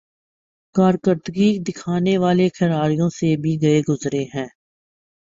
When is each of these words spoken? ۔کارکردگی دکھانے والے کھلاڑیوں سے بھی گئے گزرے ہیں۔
۔کارکردگی 0.75 1.49
دکھانے 1.67 2.15
والے 2.17 2.47
کھلاڑیوں 2.49 3.09
سے 3.09 3.29
بھی 3.41 3.53
گئے 3.61 3.79
گزرے 3.89 4.23
ہیں۔ 4.33 4.47